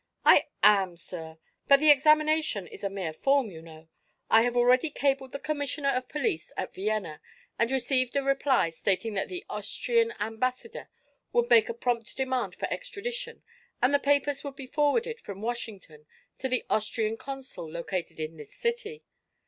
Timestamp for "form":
3.13-3.51